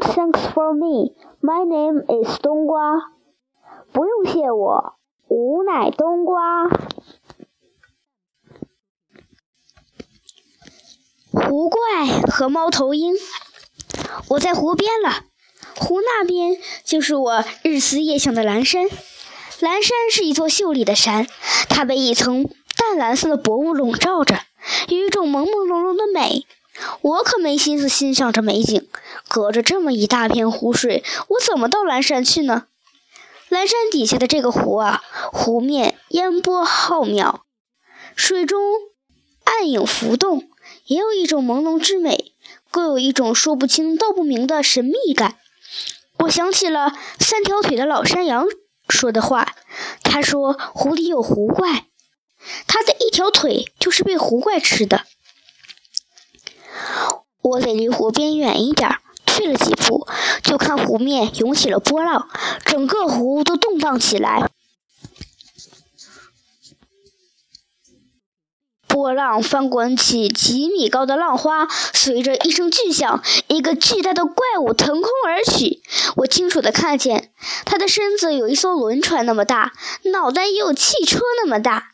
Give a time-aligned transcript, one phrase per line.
[0.00, 1.12] Thanks for me.
[1.40, 3.12] My name is 冬瓜。
[3.92, 4.94] 不用谢我，
[5.28, 6.68] 吾乃冬瓜。
[11.32, 11.78] 湖怪
[12.30, 13.14] 和猫头鹰。
[14.28, 15.24] 我在湖边了，
[15.76, 18.88] 湖那边就是我日思夜想的蓝山。
[19.60, 21.26] 蓝山是一座秀丽的山，
[21.68, 24.38] 它被一层淡蓝色的薄雾笼罩着，
[24.88, 26.46] 有一种朦朦胧胧的美。
[27.00, 28.88] 我可没心思欣赏这美景，
[29.38, 32.66] 隔着这么一大片湖水，我怎么到蓝山去呢？
[33.48, 35.00] 蓝山底下的这个湖啊，
[35.32, 37.42] 湖面烟波浩渺，
[38.16, 38.60] 水中
[39.44, 40.50] 暗影浮动，
[40.86, 42.32] 也有一种朦胧之美，
[42.72, 45.36] 更有一种说不清道不明的神秘感。
[46.18, 48.44] 我想起了三条腿的老山羊
[48.88, 49.54] 说的话，
[50.02, 51.86] 他说湖里有湖怪，
[52.66, 55.04] 他的一条腿就是被湖怪吃的。
[57.40, 58.98] 我得离湖边远一点儿，
[59.38, 60.08] 退了几步，
[60.42, 62.28] 就看湖面涌起了波浪，
[62.64, 64.50] 整个湖都动荡起来。
[68.88, 75.82] 波浪翻滚起几米高的浪花，随着一声巨响，一个巨大的怪物腾空而起。
[76.16, 77.30] 我清楚地看见，
[77.64, 79.72] 它的身子有一艘轮船那么大，
[80.10, 81.92] 脑袋也有汽车那么大。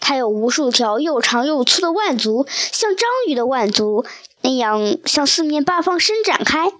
[0.00, 4.04] 它有无数条又长又粗的腕足，像章鱼的腕足
[4.44, 6.70] 那样向四面八方伸展开。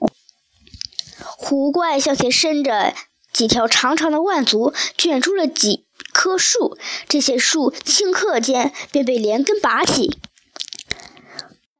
[1.18, 2.92] 湖怪向前伸着
[3.32, 6.76] 几条长长的腕足，卷出了几棵树，
[7.08, 10.18] 这些树顷刻间便被连根拔起。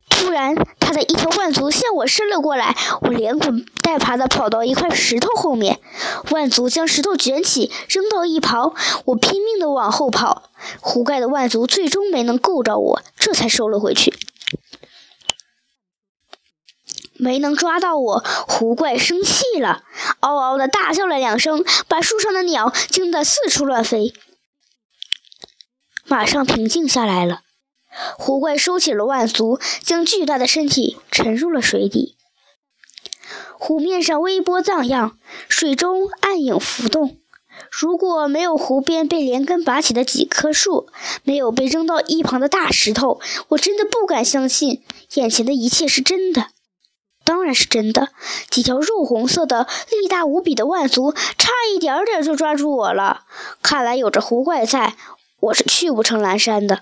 [0.08, 5.80] 突然，他的一条腕足向我伸了过来，我连滚带爬地跑到一块石头后面，
[6.30, 8.74] 腕足将石头卷起，扔到一旁。
[9.04, 14.14] 我拼命地往后跑，湖怪的腕足最终没能够着我，这才收了回去。
[17.24, 19.82] 没能抓到我，湖怪生气了，
[20.20, 24.12] 嗷嗷的大叫了两声，把树上的鸟惊得四处乱飞。
[26.06, 27.40] 马上平静下来了。
[28.18, 32.14] 湖怪收起了腕足，将巨大的身体沉入了水底。
[33.58, 35.16] 湖面上微波荡漾，
[35.48, 37.16] 水中暗影浮动。
[37.70, 40.88] 如果没有湖边被连根拔起的几棵树，
[41.22, 44.84] 没有被扔到一旁的大石头，我真的不敢相信
[45.14, 46.48] 眼前的一切是真的。
[47.24, 48.10] 当然是真的，
[48.50, 53.24] 几条肉红色的、力大无比的腕足，差一点点就抓住我了。
[53.62, 54.96] 看来有着湖怪在，
[55.40, 56.80] 我是去不成蓝山的。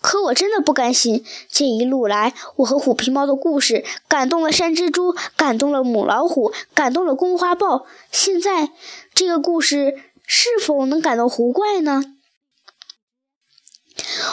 [0.00, 7.84] 可我真的不甘心，这一路来，我和虎皮猫的故事感动了山蜘蛛，感动了母老虎，感动了公花豹。
[8.10, 8.70] 现在，
[9.12, 12.02] 这个故事是否能感动狐怪呢？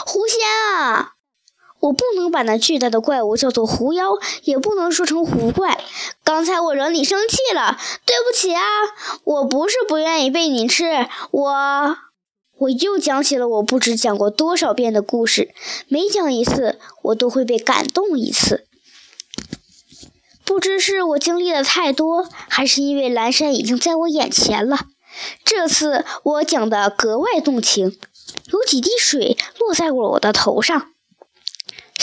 [0.06, 0.38] 狐仙
[0.74, 1.12] 啊，
[1.80, 5.78] 我不能把那巨大的怪物叫做狐妖，也不能说成狐怪。
[6.24, 8.62] 刚才我惹你生气了，对不起啊！
[9.24, 11.96] 我不是不愿意被你吃，我……
[12.58, 15.54] 我又讲起了我不知讲过多少遍的故事，
[15.86, 18.66] 每讲一次，我都会被感动一次。
[20.44, 24.86] 不知是我经历的太多，还是因为蓝山已经在我眼前了，
[25.44, 27.96] 这次我讲的格外动情。
[28.52, 30.90] 有几滴水落在了我的头上，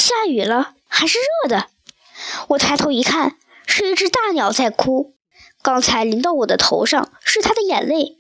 [0.06, 1.66] 下雨了，还是热的。
[2.50, 5.16] 我抬头一看，是一只大鸟在哭，
[5.64, 8.18] 刚才淋到我的头上，是它的眼泪。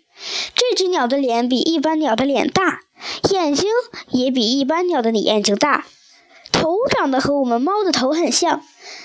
[0.55, 2.81] 这只鸟的脸比一般鸟的脸大，
[3.29, 3.69] 眼睛
[4.09, 5.85] 也比一般鸟的眼睛大，
[6.51, 8.63] 头长得和我们猫的头很像。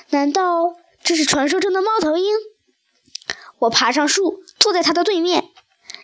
[0.08, 2.32] 难道这是传说中的猫头鹰？
[3.58, 5.44] 我爬上树，坐在它的对面。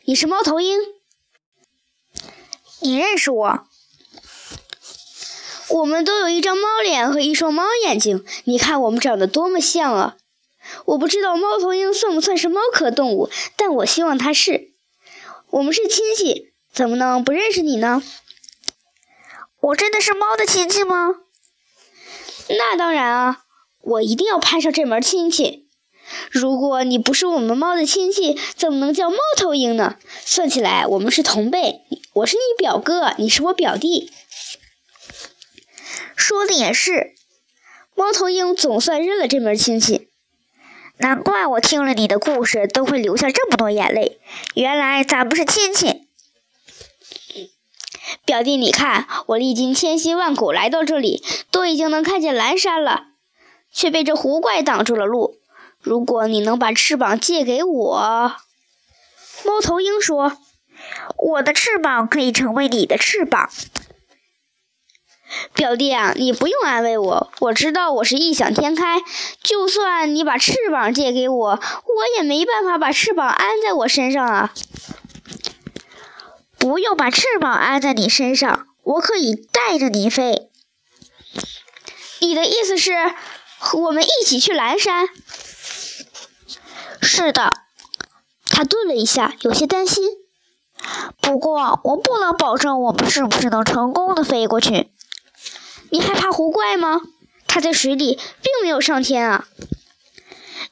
[0.05, 0.79] 你是猫头鹰？
[2.81, 3.67] 你认识我？
[5.71, 10.17] 我们都有一张猫脸和一双猫眼睛，你看我们长得多么像啊！
[10.87, 14.73] 我不知道猫头鹰算不算是猫科动物，但我希望它是。
[15.51, 18.03] 我们是亲戚，怎么能不认识你呢？
[19.61, 21.17] 我真的是猫的亲戚吗？
[22.49, 23.41] 那当然啊，
[23.81, 25.67] 我一定要攀上这门亲戚。
[26.31, 29.97] 如果你不是我们猫的亲戚，怎么能叫猫头鹰呢？
[30.25, 31.81] 算起来，我们是同辈，
[32.15, 34.13] 我是你表哥，你是我表弟。
[36.17, 37.15] 说的也是，
[37.95, 40.09] 猫头鹰总算认了这门亲戚。
[40.99, 44.19] 难怪我听了你的故事都会流下这么多眼泪，
[44.55, 46.09] 原来咱们是亲戚。
[48.25, 53.09] 表弟，你看，我历经千辛万苦来到这里，都已经能看见蓝山了，
[53.71, 55.39] 却被这狐怪挡住了路。
[55.81, 58.37] 如果你能把翅膀借给我，
[59.45, 60.39] 猫头鹰说
[61.19, 63.51] ：“我的翅膀可以成为你的翅膀。”
[65.55, 69.03] 表弟啊，你不用安慰我，我知道我是异想天开。
[69.43, 74.53] 就算你把翅膀借给我，我也没办法把翅膀安在我身上啊。
[76.59, 80.51] 不用把翅膀安在你身上，我可以带着你飞。
[82.21, 82.93] 你的意思是，
[83.75, 85.09] 我们一起去蓝山？
[87.01, 87.53] 是的。
[88.49, 90.05] 他顿了一下，有些担心。
[91.21, 94.91] 不过，我不能保证我们是不是能成功的飞过去。
[95.91, 97.03] 你害怕湖怪吗？
[97.47, 99.47] 它在水里并没有上天啊。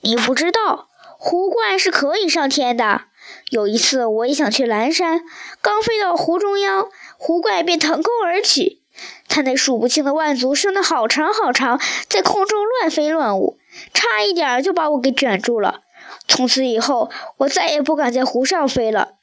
[0.00, 0.88] 你不知道，
[1.18, 3.02] 湖怪是可以上天的。
[3.50, 5.22] 有一次，我也想去蓝山，
[5.62, 8.82] 刚飞到湖中央，湖怪便腾空而起。
[9.28, 13.58] 它那数不清的腕足伸得好长好长，在空中乱飞乱舞，
[13.92, 15.82] 差一点就把我给卷住了。
[16.28, 19.14] 从此以后，我再也不敢在湖上飞了。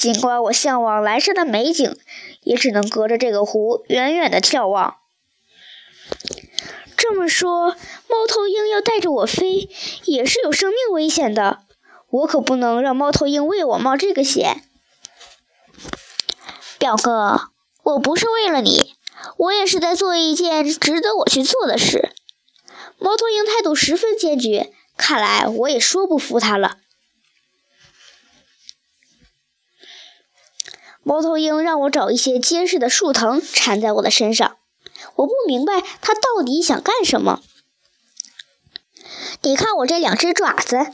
[0.00, 1.94] 尽管我向往蓝山的美景，
[2.42, 4.96] 也只能隔着这个湖远远的眺望。
[6.96, 7.76] 这么说，
[8.08, 9.68] 猫头鹰要带着我飞，
[10.06, 11.64] 也是有生命危险的。
[12.08, 14.64] 我可不能让猫头鹰为我冒这个险。
[16.78, 17.50] 表哥，
[17.82, 18.94] 我不是为了你，
[19.36, 22.14] 我也是在做一件值得我去做的事。
[22.98, 26.78] 猫头鹰态度十分坚决，看来我也说不服他了。
[31.02, 34.56] 猫头鹰让我找一些结实的树藤缠在我的身上，
[35.16, 37.40] 我不明白它到底想干什么。
[39.42, 40.92] 你看我这两只爪子，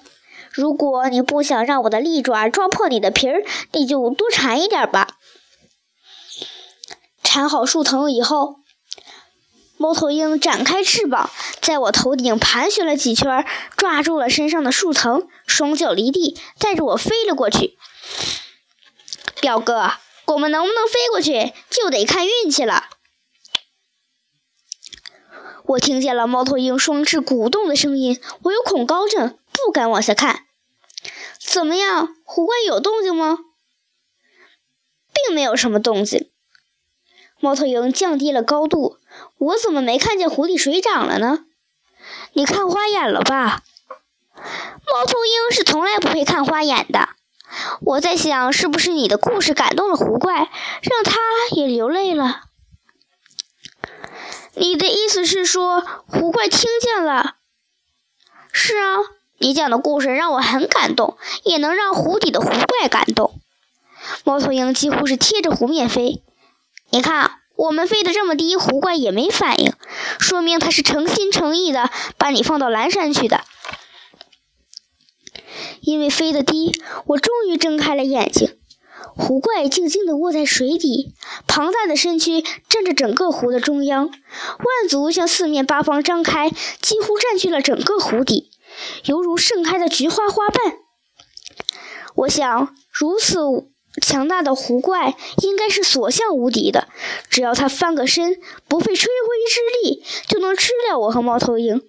[0.53, 5.19] 如果你不想让我的利爪抓破你的皮儿，你就多缠一点吧。
[7.23, 8.61] 缠好树藤以后，
[9.77, 11.29] 猫头鹰展开翅膀，
[11.61, 13.45] 在我头顶盘旋了几圈，
[13.77, 17.77] 抓住了身上的树藤，双脚离地，带着我飞了过去。
[19.47, 19.93] 表哥，
[20.27, 22.89] 我们能不能飞过去，就得看运气了。
[25.67, 30.47] 我听见了猫头鹰双翅鼓动的声音，我有恐高症，不敢往下看。
[31.39, 33.39] 怎么样，湖怪有动静吗？
[35.15, 36.29] 并没有什么动静。
[37.39, 38.99] 猫头鹰降低了高度，
[39.39, 41.45] 我怎么没看见湖里水涨了呢？
[42.33, 43.63] 你看花眼了吧？
[44.35, 47.11] 猫头鹰是从来不会看花眼的。
[47.81, 50.35] 我在想，是不是你的故事感动了狐怪，
[50.83, 51.17] 让他
[51.53, 52.43] 也流泪了？
[54.55, 57.35] 你的意思是说，狐怪听见了？
[58.53, 58.97] 是啊，
[59.39, 63.39] 你讲的故事让我很感动，也能让湖底的狐怪感动。
[64.25, 66.23] 猫头鹰几乎是贴着湖面飞，
[66.91, 69.73] 你看，我们飞得这么低，狐怪也没反应，
[70.19, 73.45] 说明他是诚心诚意的把你放到蓝山去的。
[75.87, 76.73] 因为飞得低，
[77.07, 78.59] 我终于睁开了眼睛。
[79.17, 81.15] 湖怪静静地卧在水底，
[81.47, 86.51] 庞大的身躯占着整个湖的中央，万足向四面八方张开，
[86.83, 88.51] 几乎占据了整个湖底，
[89.05, 90.75] 犹如盛开的菊花花瓣。
[92.17, 93.39] 我想，如此
[94.03, 96.89] 强大的湖怪应该是所向无敌的，
[97.31, 98.37] 只要它翻个身，
[98.67, 101.81] 不费吹灰之力，就能吃掉我和猫头鹰。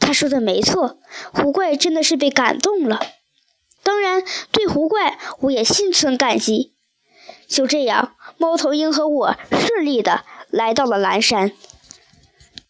[0.00, 0.98] 他说的没错，
[1.32, 3.00] 湖怪真的是被感动了。
[3.84, 6.74] 当然，对狐怪我也心存感激。
[7.46, 11.52] 就这样，猫头鹰和我顺利的来到了蓝山。